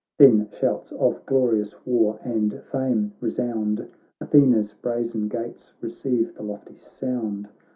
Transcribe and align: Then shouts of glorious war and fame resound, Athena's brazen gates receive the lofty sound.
Then 0.17 0.49
shouts 0.49 0.91
of 0.93 1.23
glorious 1.27 1.75
war 1.85 2.17
and 2.23 2.59
fame 2.71 3.13
resound, 3.19 3.87
Athena's 4.19 4.71
brazen 4.73 5.27
gates 5.27 5.73
receive 5.79 6.33
the 6.33 6.41
lofty 6.41 6.73
sound. 6.75 7.47